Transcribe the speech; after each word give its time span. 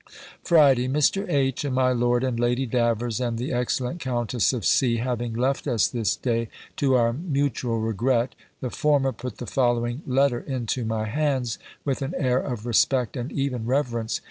FRIDAY. 0.43 0.87
Mr. 0.87 1.29
H. 1.29 1.63
and 1.63 1.75
my 1.75 1.91
Lord 1.91 2.23
and 2.23 2.39
Lady 2.39 2.65
Davers 2.65 3.19
and 3.21 3.37
the 3.37 3.51
excellent 3.53 3.99
Countess 3.99 4.51
of 4.51 4.65
C. 4.65 4.97
having 4.97 5.35
left 5.35 5.67
us 5.67 5.87
this 5.87 6.15
day, 6.15 6.49
to 6.77 6.95
our 6.95 7.13
mutual 7.13 7.79
regret, 7.79 8.33
the 8.61 8.71
former 8.71 9.11
put 9.11 9.37
the 9.37 9.45
following 9.45 10.01
letter 10.07 10.39
into 10.39 10.85
my 10.85 11.05
hands, 11.05 11.59
with 11.85 12.01
an 12.01 12.15
air 12.17 12.39
of 12.39 12.65
respect 12.65 13.15
and 13.15 13.31
even 13.31 13.67
reverence. 13.67 14.19